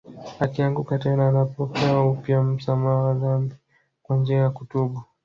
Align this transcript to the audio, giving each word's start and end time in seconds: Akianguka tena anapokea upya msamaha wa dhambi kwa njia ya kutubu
Akianguka 0.39 0.97
tena 0.99 1.27
anapokea 1.29 2.01
upya 2.01 2.43
msamaha 2.43 2.95
wa 3.03 3.13
dhambi 3.13 3.55
kwa 4.03 4.17
njia 4.17 4.37
ya 4.37 4.49
kutubu 4.49 5.01